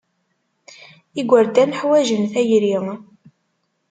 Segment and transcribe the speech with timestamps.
[1.21, 2.75] Igerdan ḥwajen tayri.